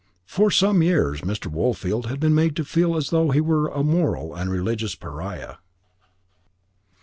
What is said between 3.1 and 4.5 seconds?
though he were a moral and